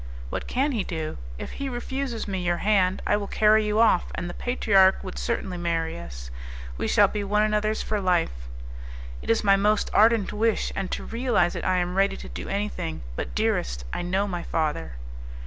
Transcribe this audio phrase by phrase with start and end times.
[0.31, 1.19] "What can he do?
[1.37, 5.19] If he refuses me your hand, I will carry you off, and the patriarch would
[5.19, 6.31] certainly marry us.
[6.75, 8.47] We shall be one another's for life"
[9.21, 12.49] "It is my most ardent wish, and to realize it I am ready to do
[12.49, 14.93] anything; but, dearest, I know my father."